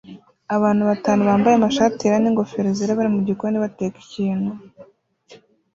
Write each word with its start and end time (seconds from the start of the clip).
Abantu 0.55 0.83
batanu 0.91 1.21
bambaye 1.29 1.55
amashati 1.57 2.01
yera 2.05 2.17
n'ingofero 2.21 2.67
zera 2.77 2.97
bari 2.97 3.09
mugikoni 3.15 3.57
bateka 3.63 3.97
ikintu 4.05 4.51